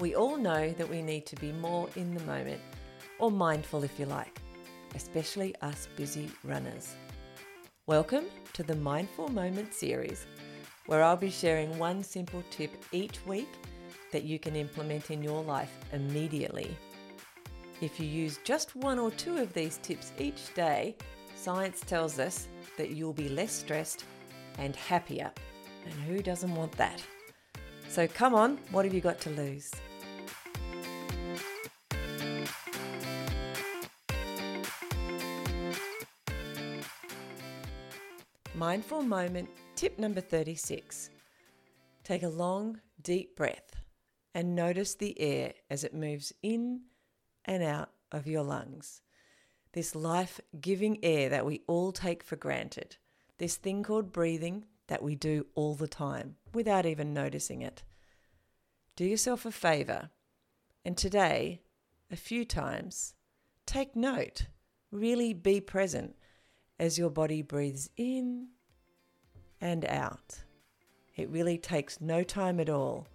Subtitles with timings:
[0.00, 2.62] We all know that we need to be more in the moment,
[3.18, 4.40] or mindful if you like,
[4.94, 6.94] especially us busy runners.
[7.84, 8.24] Welcome
[8.54, 10.24] to the Mindful Moment series,
[10.86, 13.50] where I'll be sharing one simple tip each week
[14.10, 16.74] that you can implement in your life immediately.
[17.82, 20.96] If you use just one or two of these tips each day,
[21.36, 22.48] science tells us
[22.78, 24.06] that you'll be less stressed
[24.56, 25.30] and happier.
[25.84, 27.02] And who doesn't want that?
[27.90, 29.70] So come on, what have you got to lose?
[38.60, 41.08] Mindful moment tip number 36.
[42.04, 43.74] Take a long, deep breath
[44.34, 46.82] and notice the air as it moves in
[47.46, 49.00] and out of your lungs.
[49.72, 52.98] This life giving air that we all take for granted.
[53.38, 57.82] This thing called breathing that we do all the time without even noticing it.
[58.94, 60.10] Do yourself a favor
[60.84, 61.62] and today,
[62.10, 63.14] a few times,
[63.64, 64.48] take note.
[64.92, 66.14] Really be present
[66.80, 68.48] as your body breathes in
[69.60, 70.40] and out.
[71.16, 73.06] It really takes no time at all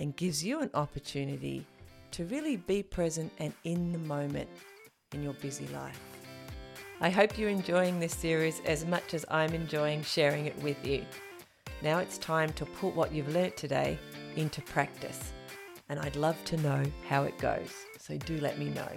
[0.00, 1.64] and gives you an opportunity
[2.10, 4.48] to really be present and in the moment
[5.12, 6.00] in your busy life.
[7.00, 11.04] I hope you're enjoying this series as much as I'm enjoying sharing it with you.
[11.82, 13.96] Now it's time to put what you've learnt today
[14.34, 15.32] into practice,
[15.88, 18.90] and I'd love to know how it goes, so do let me know.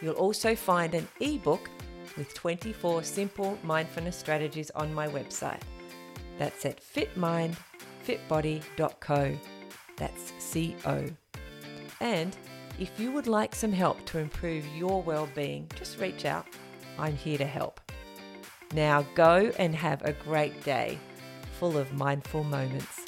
[0.00, 1.68] You'll also find an ebook
[2.16, 5.60] with 24 simple mindfulness strategies on my website.
[6.38, 9.38] That's at fitmindfitbody.co.
[9.96, 11.04] That's C O.
[12.00, 12.36] And
[12.78, 16.46] if you would like some help to improve your well-being, just reach out.
[16.98, 17.80] I'm here to help.
[18.72, 20.98] Now go and have a great day
[21.58, 23.04] full of mindful moments.